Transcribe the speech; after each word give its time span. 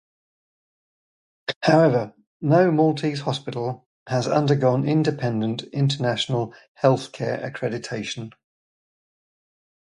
However, 1.61 2.15
no 2.41 2.71
Maltese 2.71 3.19
hospital 3.21 3.85
has 4.07 4.27
undergone 4.27 4.83
independent 4.87 5.61
international 5.71 6.55
healthcare 6.81 7.39
accreditation. 7.45 8.31